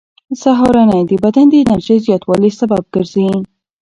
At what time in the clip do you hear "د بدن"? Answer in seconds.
1.05-1.45